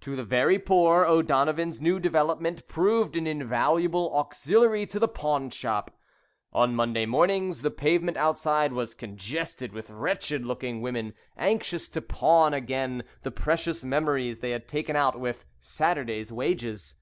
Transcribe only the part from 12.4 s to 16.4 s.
again the precious memories they had taken out with Saturday's